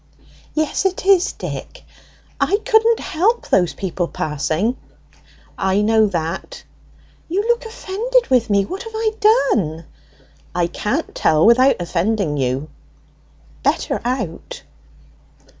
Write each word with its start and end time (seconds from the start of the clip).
"Yes, 0.55 0.83
it 0.83 1.05
is, 1.05 1.31
Dick. 1.33 1.83
I 2.39 2.57
couldn't 2.65 2.99
help 3.01 3.47
those 3.49 3.75
people 3.75 4.07
passing." 4.07 4.75
"I 5.59 5.81
know 5.81 6.07
that." 6.07 6.63
"You 7.29 7.43
look 7.47 7.65
offended 7.67 8.27
with 8.31 8.49
me. 8.49 8.65
What 8.65 8.81
have 8.81 8.95
I 8.95 9.11
done?" 9.19 9.85
"I 10.55 10.65
can't 10.65 11.13
tell 11.13 11.45
without 11.45 11.75
offending 11.79 12.35
you." 12.37 12.71
"Better 13.61 14.01
out." 14.03 14.63